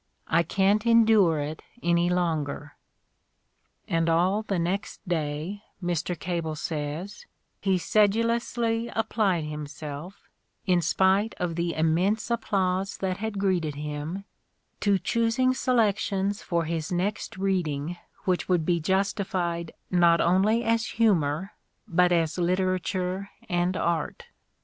I 0.29 0.41
can't 0.41 0.83
endure 0.87 1.37
it 1.39 1.61
any 1.83 2.09
longer." 2.09 2.75
And 3.87 4.09
all 4.09 4.41
the 4.41 4.57
next 4.57 4.99
day, 5.07 5.61
Mr. 5.79 6.17
Cable 6.19 6.55
says, 6.55 7.27
he 7.59 7.77
sedulously 7.77 8.87
applied 8.95 9.43
himself, 9.43 10.27
in 10.65 10.81
spite 10.81 11.35
of 11.37 11.53
the 11.55 11.75
immense 11.75 12.31
applause 12.31 12.97
that 12.97 13.17
had 13.17 13.37
greeted 13.37 13.75
him, 13.75 14.23
to 14.79 14.97
choos 14.97 15.37
ing 15.37 15.53
selections 15.53 16.41
for 16.41 16.65
his 16.65 16.91
next 16.91 17.37
reading 17.37 17.95
which 18.25 18.49
would 18.49 18.65
be 18.65 18.79
justified 18.79 19.71
not 19.91 20.19
only 20.19 20.63
as 20.63 20.87
humor 20.97 21.51
but 21.87 22.11
as 22.11 22.39
literature 22.39 23.29
and 23.47 23.77
art. 23.77 24.25